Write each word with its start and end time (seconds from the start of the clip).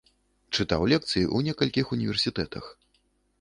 Чытаў 0.55 0.85
лекцыі 0.93 1.23
ў 1.35 1.49
некалькіх 1.49 1.93
універсітэтах. 1.99 2.65